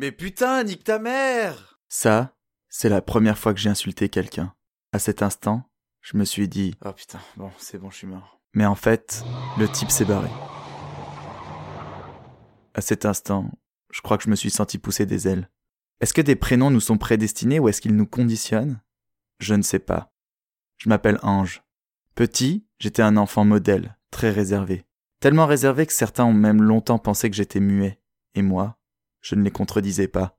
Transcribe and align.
Mais 0.00 0.12
putain, 0.12 0.64
nique 0.64 0.84
ta 0.84 0.98
mère 0.98 1.78
Ça, 1.90 2.34
c'est 2.70 2.88
la 2.88 3.02
première 3.02 3.36
fois 3.36 3.52
que 3.52 3.60
j'ai 3.60 3.68
insulté 3.68 4.08
quelqu'un. 4.08 4.54
À 4.94 4.98
cet 4.98 5.22
instant, 5.22 5.70
je 6.00 6.16
me 6.16 6.24
suis 6.24 6.48
dit 6.48 6.74
Oh 6.82 6.92
putain, 6.94 7.18
bon, 7.36 7.50
c'est 7.58 7.76
bon, 7.76 7.90
je 7.90 7.96
suis 7.96 8.06
mort. 8.06 8.40
Mais 8.54 8.64
en 8.64 8.74
fait, 8.74 9.22
le 9.58 9.68
type 9.68 9.90
s'est 9.90 10.06
barré. 10.06 10.30
À 12.72 12.80
cet 12.80 13.04
instant, 13.04 13.50
je 13.92 14.00
crois 14.00 14.16
que 14.16 14.24
je 14.24 14.30
me 14.30 14.36
suis 14.36 14.50
senti 14.50 14.78
pousser 14.78 15.04
des 15.04 15.28
ailes. 15.28 15.50
Est-ce 16.00 16.14
que 16.14 16.22
des 16.22 16.34
prénoms 16.34 16.70
nous 16.70 16.80
sont 16.80 16.96
prédestinés 16.96 17.58
ou 17.58 17.68
est-ce 17.68 17.82
qu'ils 17.82 17.94
nous 17.94 18.06
conditionnent? 18.06 18.80
Je 19.38 19.54
ne 19.54 19.62
sais 19.62 19.80
pas. 19.80 20.14
Je 20.78 20.88
m'appelle 20.88 21.18
Ange. 21.22 21.62
Petit, 22.14 22.66
j'étais 22.78 23.02
un 23.02 23.18
enfant 23.18 23.44
modèle, 23.44 23.98
très 24.10 24.30
réservé. 24.30 24.86
Tellement 25.20 25.44
réservé 25.44 25.84
que 25.84 25.92
certains 25.92 26.24
ont 26.24 26.32
même 26.32 26.62
longtemps 26.62 26.98
pensé 26.98 27.28
que 27.28 27.36
j'étais 27.36 27.60
muet. 27.60 28.00
Et 28.34 28.40
moi, 28.40 28.78
je 29.20 29.34
ne 29.34 29.42
les 29.42 29.50
contredisais 29.50 30.08
pas. 30.08 30.38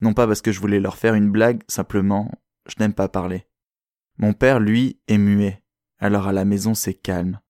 Non 0.00 0.14
pas 0.14 0.26
parce 0.26 0.42
que 0.42 0.52
je 0.52 0.60
voulais 0.60 0.80
leur 0.80 0.96
faire 0.96 1.14
une 1.14 1.30
blague, 1.30 1.62
simplement, 1.68 2.30
je 2.66 2.74
n'aime 2.78 2.94
pas 2.94 3.08
parler. 3.08 3.46
Mon 4.18 4.32
père, 4.32 4.60
lui, 4.60 5.00
est 5.08 5.18
muet. 5.18 5.62
Alors 5.98 6.26
à 6.28 6.32
la 6.32 6.44
maison, 6.44 6.74
c'est 6.74 6.94
calme. 6.94 7.40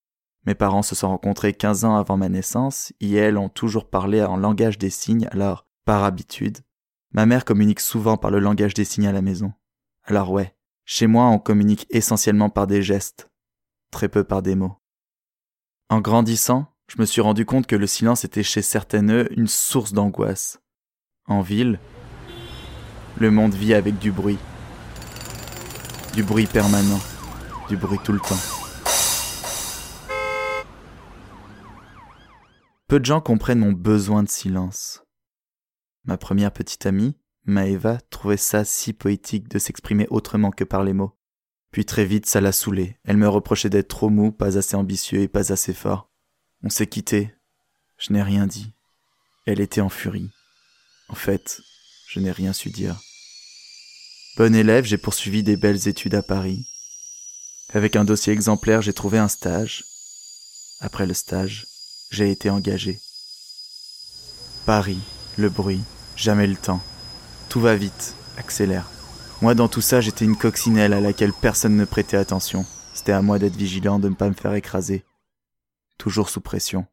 Mes 0.44 0.54
parents 0.54 0.82
se 0.82 0.94
sont 0.94 1.08
rencontrés 1.08 1.54
quinze 1.54 1.84
ans 1.84 1.96
avant 1.96 2.16
ma 2.16 2.28
naissance, 2.28 2.92
et 3.00 3.12
elles 3.14 3.38
ont 3.38 3.48
toujours 3.48 3.88
parlé 3.88 4.22
en 4.22 4.36
langage 4.36 4.78
des 4.78 4.90
signes, 4.90 5.28
alors, 5.30 5.66
par 5.84 6.04
habitude, 6.04 6.58
ma 7.12 7.26
mère 7.26 7.44
communique 7.44 7.80
souvent 7.80 8.16
par 8.16 8.30
le 8.30 8.40
langage 8.40 8.74
des 8.74 8.84
signes 8.84 9.06
à 9.06 9.12
la 9.12 9.22
maison. 9.22 9.52
Alors 10.04 10.30
ouais, 10.30 10.56
chez 10.84 11.06
moi 11.06 11.26
on 11.26 11.38
communique 11.38 11.86
essentiellement 11.90 12.50
par 12.50 12.66
des 12.66 12.82
gestes, 12.82 13.30
très 13.90 14.08
peu 14.08 14.24
par 14.24 14.42
des 14.42 14.54
mots. 14.54 14.76
En 15.88 16.00
grandissant, 16.00 16.71
je 16.88 17.00
me 17.00 17.06
suis 17.06 17.20
rendu 17.20 17.44
compte 17.46 17.66
que 17.66 17.76
le 17.76 17.86
silence 17.86 18.24
était 18.24 18.42
chez 18.42 18.62
certaines 18.62 19.26
une 19.30 19.46
source 19.46 19.92
d'angoisse. 19.92 20.60
En 21.26 21.40
ville, 21.40 21.78
le 23.18 23.30
monde 23.30 23.54
vit 23.54 23.74
avec 23.74 23.98
du 23.98 24.12
bruit. 24.12 24.38
Du 26.14 26.22
bruit 26.22 26.46
permanent, 26.46 27.00
du 27.68 27.76
bruit 27.76 27.98
tout 28.04 28.12
le 28.12 28.20
temps. 28.20 28.36
Peu 32.88 33.00
de 33.00 33.06
gens 33.06 33.22
comprennent 33.22 33.60
mon 33.60 33.72
besoin 33.72 34.22
de 34.22 34.28
silence. 34.28 35.02
Ma 36.04 36.18
première 36.18 36.52
petite 36.52 36.84
amie, 36.84 37.16
Maeva, 37.46 37.98
trouvait 38.10 38.36
ça 38.36 38.64
si 38.64 38.92
poétique 38.92 39.48
de 39.48 39.58
s'exprimer 39.58 40.06
autrement 40.10 40.50
que 40.50 40.64
par 40.64 40.84
les 40.84 40.92
mots. 40.92 41.16
Puis 41.70 41.86
très 41.86 42.04
vite, 42.04 42.26
ça 42.26 42.42
l'a 42.42 42.52
saoulée. 42.52 42.98
Elle 43.04 43.16
me 43.16 43.28
reprochait 43.28 43.70
d'être 43.70 43.88
trop 43.88 44.10
mou, 44.10 44.30
pas 44.30 44.58
assez 44.58 44.76
ambitieux 44.76 45.20
et 45.20 45.28
pas 45.28 45.52
assez 45.52 45.72
fort. 45.72 46.11
On 46.64 46.70
s'est 46.70 46.86
quitté. 46.86 47.34
Je 47.98 48.12
n'ai 48.12 48.22
rien 48.22 48.46
dit. 48.46 48.70
Elle 49.46 49.60
était 49.60 49.80
en 49.80 49.88
furie. 49.88 50.30
En 51.08 51.16
fait, 51.16 51.60
je 52.08 52.20
n'ai 52.20 52.30
rien 52.30 52.52
su 52.52 52.70
dire. 52.70 53.00
Bon 54.36 54.54
élève, 54.54 54.84
j'ai 54.84 54.96
poursuivi 54.96 55.42
des 55.42 55.56
belles 55.56 55.88
études 55.88 56.14
à 56.14 56.22
Paris. 56.22 56.64
Avec 57.74 57.96
un 57.96 58.04
dossier 58.04 58.32
exemplaire, 58.32 58.80
j'ai 58.80 58.92
trouvé 58.92 59.18
un 59.18 59.26
stage. 59.28 59.84
Après 60.80 61.04
le 61.04 61.14
stage, 61.14 61.66
j'ai 62.10 62.30
été 62.30 62.48
engagé. 62.48 63.00
Paris, 64.64 65.00
le 65.38 65.48
bruit, 65.48 65.82
jamais 66.14 66.46
le 66.46 66.56
temps. 66.56 66.82
Tout 67.48 67.60
va 67.60 67.74
vite, 67.74 68.14
accélère. 68.36 68.88
Moi, 69.40 69.56
dans 69.56 69.68
tout 69.68 69.80
ça, 69.80 70.00
j'étais 70.00 70.24
une 70.24 70.36
coccinelle 70.36 70.92
à 70.92 71.00
laquelle 71.00 71.32
personne 71.32 71.76
ne 71.76 71.84
prêtait 71.84 72.16
attention. 72.16 72.64
C'était 72.94 73.12
à 73.12 73.20
moi 73.20 73.40
d'être 73.40 73.56
vigilant, 73.56 73.98
de 73.98 74.08
ne 74.08 74.14
pas 74.14 74.28
me 74.28 74.34
faire 74.34 74.54
écraser. 74.54 75.04
Toujours 75.98 76.28
sous 76.28 76.40
pression. 76.40 76.86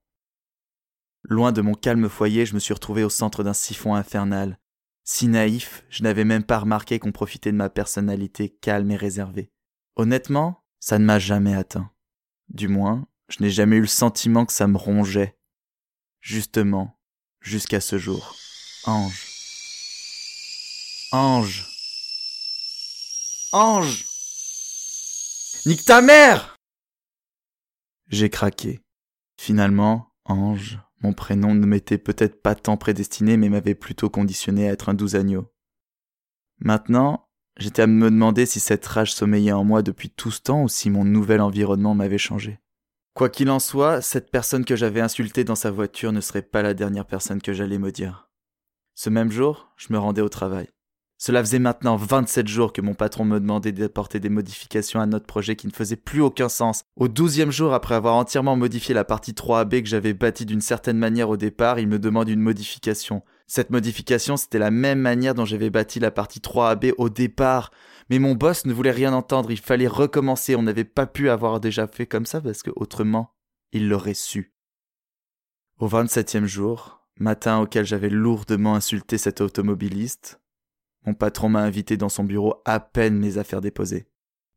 Loin 1.23 1.52
de 1.52 1.61
mon 1.61 1.73
calme 1.73 2.09
foyer, 2.09 2.45
je 2.45 2.53
me 2.53 2.59
suis 2.59 2.73
retrouvé 2.73 3.03
au 3.03 3.09
centre 3.09 3.44
d'un 3.44 3.53
siphon 3.53 3.94
infernal. 3.94 4.59
Si 5.04 5.27
naïf, 5.27 5.83
je 5.89 6.04
n'avais 6.04 6.23
même 6.23 6.43
pas 6.43 6.60
remarqué 6.60 6.99
qu'on 6.99 7.11
profitait 7.11 7.52
de 7.52 7.58
ma 7.58 7.70
personnalité 7.70 8.49
calme 8.49 8.92
et 8.92 8.95
réservée. 8.95 9.52
Honnêtement, 9.95 10.64
ça 10.80 10.99
ne 10.99 11.05
m'a 11.05 11.20
jamais 11.20 11.55
atteint. 11.55 11.92
Du 12.49 12.67
moins, 12.67 13.08
je 13.27 13.37
n'ai 13.42 13.49
jamais 13.49 13.77
eu 13.77 13.82
le 13.82 13.87
sentiment 13.87 14.45
que 14.45 14.54
ça 14.54 14.67
me 14.67 14.77
rongeait. 14.77 15.37
Justement, 16.21 16.99
jusqu'à 17.42 17.81
ce 17.81 17.98
jour. 17.98 18.36
Ange. 18.86 19.27
Ange. 21.11 21.67
Ange. 23.52 24.05
Nique 25.66 25.86
ta 25.86 26.02
mère 26.02 26.55
J'ai 28.08 28.30
craqué. 28.30 28.80
Finalement, 29.42 30.11
Ange, 30.26 30.82
mon 31.00 31.14
prénom 31.14 31.55
ne 31.55 31.66
m'était 31.66 31.98
peut-être 31.98 32.42
pas 32.42 32.55
tant 32.55 32.76
prédestiné, 32.76 33.38
mais 33.38 33.48
m'avait 33.48 33.73
plutôt 33.73 34.10
conditionné 34.10 34.67
à 34.67 34.73
être 34.73 34.89
un 34.89 34.94
doux 34.94 35.16
agneau. 35.16 35.50
Maintenant, 36.58 37.30
j'étais 37.55 37.83
à 37.83 37.88
me 37.88 38.11
demander 38.11 38.45
si 38.45 38.60
cette 38.60 38.86
rage 38.86 39.14
sommeillait 39.14 39.54
en 39.54 39.64
moi 39.64 39.82
depuis 39.82 40.10
tout 40.10 40.30
ce 40.30 40.42
temps 40.42 40.64
ou 40.64 40.67
si 40.67 40.89
mon 40.89 41.05
nouvel 41.05 41.39
environnement 41.39 41.95
m'avait 41.95 42.17
changé. 42.17 42.60
Quoi 43.14 43.30
qu'il 43.30 43.49
en 43.49 43.60
soit, 43.60 44.02
cette 44.02 44.30
personne 44.30 44.66
que 44.66 44.76
j'avais 44.76 44.99
insultée 44.99 45.45
dans 45.45 45.55
sa 45.55 45.72
voiture 45.72 46.11
ne 46.11 46.20
serait 46.20 46.42
pas 46.42 46.61
la 46.61 46.73
dernière 46.73 47.08
personne 47.08 47.42
que 47.42 47.54
j'allais 47.54 47.78
maudire. 47.78 48.30
Ce 48.94 49.10
même 49.10 49.32
jour, 49.32 49.72
je 49.78 49.94
me 49.94 49.98
rendais 49.98 50.22
au 50.22 50.28
travail. 50.28 50.67
Cela 51.21 51.43
faisait 51.43 51.59
maintenant 51.59 51.97
27 51.97 52.47
jours 52.47 52.71
que 52.71 52.80
mon 52.80 52.93
patron 52.93 53.25
me 53.25 53.41
demandait 53.41 53.73
d'apporter 53.73 54.21
des 54.21 54.30
modifications 54.30 55.02
à 55.02 55.05
notre 55.05 55.25
projet 55.25 55.57
qui 55.57 55.67
ne 55.67 55.73
faisaient 55.73 55.97
plus 55.97 56.21
aucun 56.21 56.47
sens. 56.47 56.85
Au 56.95 57.09
douzième 57.09 57.52
jour, 57.52 57.73
après 57.73 57.95
avoir 57.95 58.15
entièrement 58.15 58.55
modifié 58.55 58.95
la 58.95 59.03
partie 59.03 59.33
3AB 59.33 59.83
que 59.83 59.89
j'avais 59.89 60.13
bâtie 60.13 60.45
d'une 60.45 60.61
certaine 60.61 60.97
manière 60.97 61.30
au 61.30 61.35
départ, 61.35 61.77
il 61.77 61.89
me 61.89 61.99
demande 61.99 62.30
une 62.30 62.39
modification. 62.39 63.21
Cette 63.47 63.69
modification, 63.69 64.37
c'était 64.37 64.59
la 64.59 64.71
même 64.71 64.99
manière 64.99 65.35
dont 65.35 65.43
j'avais 65.43 65.69
bâti 65.69 65.99
la 65.99 66.09
partie 66.09 66.39
3AB 66.39 66.93
au 66.97 67.09
départ. 67.09 67.71
Mais 68.09 68.19
mon 68.19 68.33
boss 68.33 68.65
ne 68.65 68.71
voulait 68.71 68.89
rien 68.89 69.11
entendre, 69.11 69.51
il 69.51 69.59
fallait 69.59 69.87
recommencer, 69.87 70.55
on 70.55 70.63
n'avait 70.63 70.86
pas 70.86 71.05
pu 71.05 71.30
avoir 71.30 71.59
déjà 71.59 71.86
fait 71.87 72.07
comme 72.07 72.25
ça 72.25 72.39
parce 72.39 72.63
que 72.63 72.71
autrement, 72.77 73.36
il 73.73 73.89
l'aurait 73.89 74.13
su. 74.13 74.53
Au 75.80 75.89
27e 75.89 76.45
jour, 76.45 77.05
matin 77.17 77.59
auquel 77.59 77.86
j'avais 77.86 78.09
lourdement 78.09 78.75
insulté 78.75 79.17
cet 79.17 79.41
automobiliste, 79.41 80.39
mon 81.05 81.14
patron 81.14 81.49
m'a 81.49 81.61
invité 81.61 81.98
dans 81.98 82.10
son 82.10 82.23
bureau 82.23 82.61
à 82.65 82.80
peine 82.80 83.17
mes 83.17 83.37
affaires 83.37 83.61
déposées. 83.61 84.08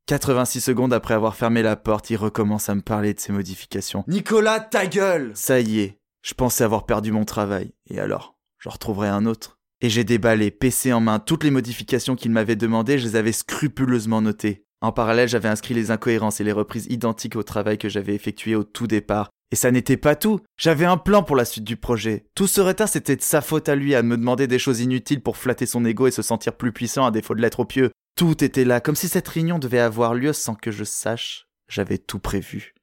86 0.06 0.60
secondes 0.60 0.92
après 0.92 1.14
avoir 1.14 1.36
fermé 1.36 1.62
la 1.62 1.76
porte, 1.76 2.10
il 2.10 2.16
recommence 2.16 2.68
à 2.68 2.74
me 2.74 2.80
parler 2.80 3.14
de 3.14 3.20
ses 3.20 3.32
modifications. 3.32 4.04
Nicolas, 4.08 4.60
ta 4.60 4.86
gueule 4.86 5.30
Ça 5.34 5.60
y 5.60 5.80
est, 5.80 6.00
je 6.22 6.34
pensais 6.34 6.64
avoir 6.64 6.86
perdu 6.86 7.12
mon 7.12 7.24
travail. 7.24 7.72
Et 7.88 8.00
alors 8.00 8.36
J'en 8.58 8.70
retrouverai 8.70 9.08
un 9.08 9.26
autre. 9.26 9.58
Et 9.80 9.90
j'ai 9.90 10.04
déballé, 10.04 10.52
PC 10.52 10.92
en 10.92 11.00
main, 11.00 11.18
toutes 11.18 11.42
les 11.42 11.50
modifications 11.50 12.14
qu'il 12.14 12.30
m'avait 12.30 12.54
demandées, 12.54 12.98
je 12.98 13.08
les 13.08 13.16
avais 13.16 13.32
scrupuleusement 13.32 14.22
notées. 14.22 14.64
En 14.80 14.92
parallèle, 14.92 15.28
j'avais 15.28 15.48
inscrit 15.48 15.74
les 15.74 15.90
incohérences 15.90 16.40
et 16.40 16.44
les 16.44 16.52
reprises 16.52 16.86
identiques 16.88 17.34
au 17.34 17.42
travail 17.42 17.78
que 17.78 17.88
j'avais 17.88 18.14
effectué 18.14 18.54
au 18.54 18.62
tout 18.62 18.86
départ. 18.86 19.30
Et 19.52 19.56
ça 19.56 19.70
n'était 19.70 19.98
pas 19.98 20.16
tout. 20.16 20.40
J'avais 20.56 20.86
un 20.86 20.96
plan 20.96 21.22
pour 21.22 21.36
la 21.36 21.44
suite 21.44 21.64
du 21.64 21.76
projet. 21.76 22.24
Tout 22.34 22.46
ce 22.46 22.62
retard, 22.62 22.88
c'était 22.88 23.16
de 23.16 23.22
sa 23.22 23.42
faute 23.42 23.68
à 23.68 23.76
lui 23.76 23.94
à 23.94 24.02
me 24.02 24.16
demander 24.16 24.46
des 24.46 24.58
choses 24.58 24.80
inutiles 24.80 25.22
pour 25.22 25.36
flatter 25.36 25.66
son 25.66 25.84
ego 25.84 26.06
et 26.06 26.10
se 26.10 26.22
sentir 26.22 26.56
plus 26.56 26.72
puissant 26.72 27.04
à 27.04 27.10
défaut 27.10 27.34
de 27.34 27.42
l'être 27.42 27.60
au 27.60 27.66
pieux. 27.66 27.90
Tout 28.16 28.42
était 28.42 28.64
là, 28.64 28.80
comme 28.80 28.96
si 28.96 29.08
cette 29.08 29.28
réunion 29.28 29.58
devait 29.58 29.78
avoir 29.78 30.14
lieu 30.14 30.32
sans 30.32 30.54
que 30.54 30.70
je 30.70 30.84
sache. 30.84 31.48
J'avais 31.68 31.98
tout 31.98 32.18
prévu. 32.18 32.74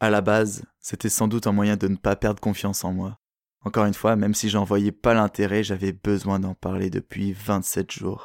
À 0.00 0.08
la 0.08 0.22
base, 0.22 0.64
c'était 0.80 1.10
sans 1.10 1.28
doute 1.28 1.46
un 1.46 1.52
moyen 1.52 1.76
de 1.76 1.86
ne 1.86 1.96
pas 1.96 2.16
perdre 2.16 2.40
confiance 2.40 2.82
en 2.84 2.94
moi. 2.94 3.18
Encore 3.62 3.84
une 3.84 3.94
fois, 3.94 4.16
même 4.16 4.34
si 4.34 4.48
j'en 4.48 4.64
voyais 4.64 4.92
pas 4.92 5.12
l'intérêt, 5.12 5.62
j'avais 5.62 5.92
besoin 5.92 6.38
d'en 6.38 6.54
parler 6.54 6.88
depuis 6.88 7.34
27 7.34 7.92
jours. 7.92 8.24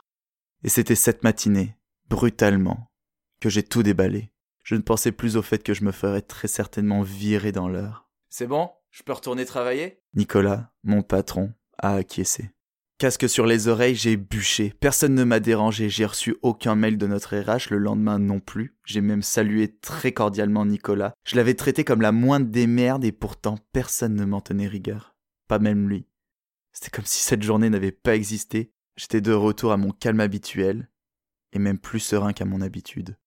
Et 0.64 0.70
c'était 0.70 0.96
cette 0.96 1.24
matinée, 1.24 1.76
brutalement, 2.10 2.90
que 3.42 3.50
j'ai 3.50 3.64
tout 3.64 3.84
déballé. 3.84 4.32
Je 4.64 4.76
ne 4.76 4.82
pensais 4.82 5.12
plus 5.12 5.38
au 5.38 5.42
fait 5.42 5.64
que 5.64 5.74
je 5.74 5.84
me 5.84 5.92
ferais 5.92 6.22
très 6.22 6.48
certainement 6.48 7.02
virer 7.02 7.52
dans 7.52 7.68
l'heure. 7.68 8.10
C'est 8.30 8.48
bon? 8.48 8.70
Je 8.90 9.04
peux 9.04 9.14
retourner 9.14 9.46
travailler? 9.46 10.02
Nicolas, 10.14 10.72
mon 10.84 11.02
patron, 11.02 11.54
a 11.78 11.96
acquiescé. 11.96 12.52
Casque 13.02 13.28
sur 13.28 13.48
les 13.48 13.68
oreilles, 13.68 13.96
j'ai 13.96 14.16
bûché. 14.16 14.76
Personne 14.80 15.16
ne 15.16 15.24
m'a 15.24 15.40
dérangé. 15.40 15.90
J'ai 15.90 16.06
reçu 16.06 16.36
aucun 16.44 16.76
mail 16.76 17.00
de 17.00 17.08
notre 17.08 17.36
RH 17.36 17.72
le 17.72 17.80
lendemain 17.80 18.20
non 18.20 18.40
plus. 18.40 18.78
J'ai 18.86 19.02
même 19.02 19.24
salué 19.24 19.76
très 19.80 20.12
cordialement 20.12 20.68
Nicolas. 20.68 21.14
Je 21.24 21.36
l'avais 21.36 21.56
traité 21.56 21.84
comme 21.84 22.02
la 22.02 22.12
moindre 22.12 22.46
des 22.46 22.68
merdes 22.68 23.04
et 23.04 23.12
pourtant 23.12 23.58
personne 23.74 24.14
ne 24.14 24.26
m'en 24.26 24.40
tenait 24.40 24.68
rigueur. 24.68 25.16
Pas 25.48 25.58
même 25.58 25.90
lui. 25.90 26.06
C'était 26.74 26.92
comme 26.92 27.06
si 27.06 27.24
cette 27.24 27.42
journée 27.42 27.72
n'avait 27.72 27.92
pas 27.92 28.16
existé. 28.16 28.72
J'étais 28.96 29.22
de 29.22 29.34
retour 29.34 29.72
à 29.72 29.78
mon 29.78 29.92
calme 29.92 30.20
habituel 30.20 30.88
et 31.54 31.60
même 31.60 31.80
plus 31.80 32.00
serein 32.00 32.34
qu'à 32.34 32.46
mon 32.46 32.62
habitude. 32.62 33.18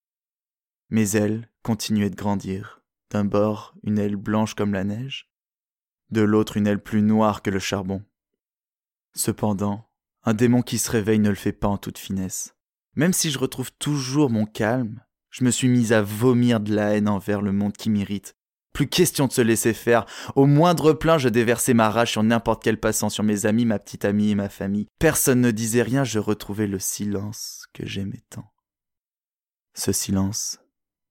Mes 0.95 1.17
ailes 1.17 1.51
continuaient 1.65 2.09
de 2.09 2.15
grandir. 2.15 2.81
D'un 3.11 3.25
bord, 3.25 3.75
une 3.83 3.99
aile 3.99 4.15
blanche 4.15 4.55
comme 4.55 4.73
la 4.73 4.85
neige, 4.85 5.29
de 6.13 6.21
l'autre, 6.21 6.57
une 6.57 6.69
aile 6.69 6.81
plus 6.81 7.03
noire 7.03 7.43
que 7.43 7.51
le 7.51 7.59
charbon. 7.59 8.05
Cependant, 9.13 9.89
un 10.23 10.35
démon 10.35 10.63
qui 10.63 10.79
se 10.79 10.93
réveille 10.93 11.19
ne 11.19 11.31
le 11.31 11.35
fait 11.35 11.51
pas 11.51 11.67
en 11.67 11.79
toute 11.79 11.99
finesse. 11.99 12.55
Même 12.95 13.13
si 13.13 13.33
je 13.33 13.41
retrouve 13.41 13.73
toujours 13.73 14.31
mon 14.31 14.47
calme, 14.47 15.03
je 15.31 15.43
me 15.43 15.51
suis 15.51 15.67
mise 15.67 15.93
à 15.93 16.01
vomir 16.01 16.61
de 16.61 16.73
la 16.73 16.95
haine 16.95 17.09
envers 17.09 17.43
le 17.43 17.51
monde 17.51 17.77
qui 17.77 17.91
m'irrite, 17.91 18.37
Plus 18.73 18.87
question 18.87 19.27
de 19.27 19.33
se 19.33 19.41
laisser 19.41 19.75
faire. 19.75 20.07
Au 20.37 20.47
moindre 20.47 20.93
plein, 20.93 21.19
je 21.19 21.29
déversais 21.29 21.75
ma 21.75 21.91
rage 21.91 22.13
sur 22.13 22.23
n'importe 22.23 22.63
quel 22.63 22.79
passant, 22.79 23.09
sur 23.09 23.25
mes 23.25 23.47
amis, 23.47 23.65
ma 23.65 23.81
petite 23.81 24.05
amie 24.05 24.31
et 24.31 24.37
ma 24.37 24.49
famille. 24.49 24.87
Personne 25.01 25.41
ne 25.41 25.51
disait 25.51 25.83
rien, 25.83 26.05
je 26.05 26.21
retrouvais 26.21 26.69
le 26.69 26.79
silence 26.79 27.67
que 27.73 27.85
j'aimais 27.85 28.23
tant. 28.31 28.49
Ce 29.75 29.91
silence 29.91 30.61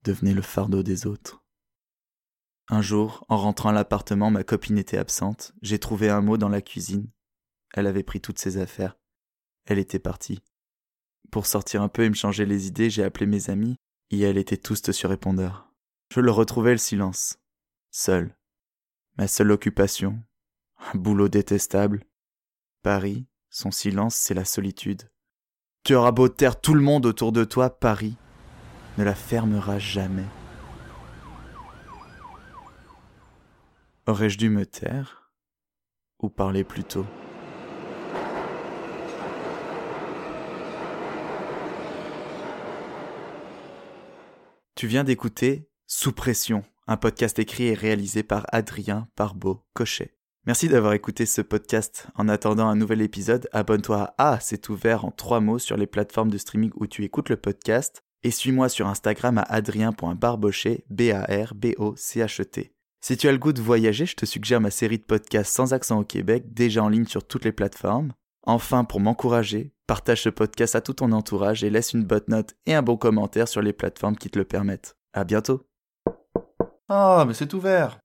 devenait 0.04 0.34
le 0.34 0.42
fardeau 0.42 0.84
des 0.84 1.08
autres. 1.08 1.44
Un 2.70 2.82
jour, 2.82 3.26
en 3.28 3.38
rentrant 3.38 3.70
à 3.70 3.74
l'appartement, 3.74 4.32
ma 4.32 4.44
copine 4.44 4.78
était 4.78 4.98
absente. 4.98 5.54
J'ai 5.62 5.80
trouvé 5.80 6.10
un 6.10 6.22
mot 6.22 6.38
dans 6.38 6.50
la 6.50 6.62
cuisine. 6.62 7.10
Elle 7.74 7.88
avait 7.88 8.04
pris 8.04 8.22
toutes 8.22 8.40
ses 8.40 8.58
affaires. 8.58 8.98
Elle 9.66 9.80
était 9.80 10.00
partie. 10.00 10.42
Pour 11.32 11.46
sortir 11.46 11.82
un 11.82 11.90
peu 11.90 12.04
et 12.04 12.10
me 12.10 12.16
changer 12.16 12.46
les 12.46 12.68
idées, 12.68 12.90
j'ai 12.90 13.04
appelé 13.04 13.26
mes 13.26 13.50
amis, 13.50 13.76
et 14.12 14.22
elles 14.22 14.38
étaient 14.38 14.58
tous 14.58 14.92
sur 14.92 15.10
répondeur. 15.10 15.74
Je 16.14 16.20
le 16.20 16.32
retrouvais 16.32 16.72
le 16.72 16.78
silence. 16.78 17.40
Seul. 17.92 18.38
Ma 19.18 19.28
seule 19.28 19.52
occupation. 19.52 20.22
Un 20.94 20.98
boulot 20.98 21.30
détestable. 21.30 22.06
Paris, 22.82 23.26
son 23.50 23.72
silence, 23.72 24.16
c'est 24.16 24.34
la 24.34 24.46
solitude. 24.46 25.10
Tu 25.84 25.96
auras 25.96 26.12
beau 26.12 26.30
taire 26.30 26.60
tout 26.60 26.74
le 26.74 26.82
monde 26.82 27.06
autour 27.06 27.32
de 27.32 27.44
toi, 27.44 27.70
Paris 27.70 28.16
ne 28.98 29.04
la 29.04 29.16
fermera 29.16 29.80
jamais. 29.80 30.26
Aurais-je 34.06 34.38
dû 34.38 34.50
me 34.50 34.66
taire 34.66 35.32
ou 36.20 36.30
parler 36.30 36.64
plus 36.64 36.84
tôt? 36.84 37.06
Tu 44.76 44.88
viens 44.88 45.06
d'écouter 45.06 45.70
Sous 45.88 46.12
pression, 46.12 46.66
un 46.88 46.98
podcast 46.98 47.40
écrit 47.40 47.68
et 47.68 47.74
réalisé 47.74 48.22
par 48.22 48.46
Adrien 48.52 49.08
Parbeau 49.16 49.66
Cochet. 49.74 50.18
Merci 50.46 50.68
d'avoir 50.68 50.92
écouté 50.92 51.26
ce 51.26 51.42
podcast. 51.42 52.08
En 52.16 52.28
attendant 52.28 52.68
un 52.68 52.76
nouvel 52.76 53.02
épisode, 53.02 53.48
abonne-toi 53.54 54.02
à 54.02 54.16
Ah, 54.18 54.40
c'est 54.42 54.68
ouvert 54.68 55.06
en 55.06 55.12
trois 55.12 55.40
mots 55.40 55.60
sur 55.60 55.78
les 55.78 55.88
plateformes 55.88 56.30
de 56.30 56.38
streaming 56.38 56.72
où 56.76 56.86
tu 56.86 57.06
écoutes 57.06 57.30
le 57.30 57.38
podcast 57.38 58.03
et 58.24 58.32
suis-moi 58.32 58.70
sur 58.70 58.88
Instagram 58.88 59.38
à 59.38 59.44
adrien.barbochet, 59.44 60.86
B-A-R-B-O-C-H-E-T. 60.90 62.74
Si 63.02 63.18
tu 63.18 63.28
as 63.28 63.32
le 63.34 63.38
goût 63.38 63.52
de 63.52 63.62
voyager, 63.62 64.06
je 64.06 64.16
te 64.16 64.26
suggère 64.26 64.62
ma 64.62 64.72
série 64.72 64.98
de 64.98 65.04
podcasts 65.04 65.54
sans 65.54 65.74
accent 65.74 66.00
au 66.00 66.06
Québec, 66.06 66.54
déjà 66.54 66.84
en 66.84 66.90
ligne 66.90 67.06
sur 67.06 67.28
toutes 67.28 67.44
les 67.44 67.52
plateformes. 67.52 68.14
Enfin, 68.44 68.86
pour 68.86 69.02
m'encourager, 69.02 69.74
partage 69.88 70.24
ce 70.24 70.30
podcast 70.30 70.76
à 70.76 70.82
tout 70.82 70.94
ton 70.94 71.12
entourage 71.12 71.64
et 71.64 71.70
laisse 71.70 71.94
une 71.94 72.06
bonne 72.06 72.24
note 72.30 72.56
et 72.66 72.74
un 72.74 72.82
bon 72.82 72.96
commentaire 72.96 73.48
sur 73.48 73.62
les 73.62 73.74
plateformes 73.74 74.16
qui 74.16 74.30
te 74.30 74.40
le 74.40 74.46
permettent. 74.46 74.96
À 75.14 75.26
bientôt. 75.26 75.68
Ah, 76.88 77.26
mais 77.28 77.34
c'est 77.34 77.54
ouvert 77.54 78.00